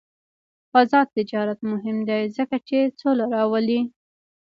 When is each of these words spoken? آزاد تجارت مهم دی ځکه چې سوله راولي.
آزاد 0.79 1.07
تجارت 1.17 1.59
مهم 1.71 1.97
دی 2.09 2.21
ځکه 2.37 2.57
چې 2.67 2.77
سوله 2.99 3.25
راولي. 3.35 3.81